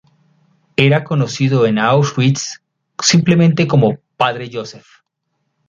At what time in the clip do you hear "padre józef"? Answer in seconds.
4.17-4.87